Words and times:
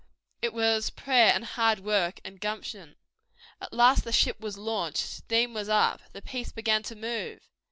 It 0.41 0.51
was 0.51 0.89
prayer 0.89 1.31
and 1.31 1.45
hard 1.45 1.77
work 1.81 2.19
and 2.25 2.41
gumption. 2.41 2.95
At 3.61 3.71
last 3.71 4.03
the 4.03 4.11
ship 4.11 4.39
was 4.39 4.57
launched, 4.57 4.97
steam 5.03 5.53
was 5.53 5.69
up, 5.69 6.01
the 6.11 6.23
Peace 6.23 6.51
began 6.51 6.81
to 6.81 6.95
move. 6.95 7.47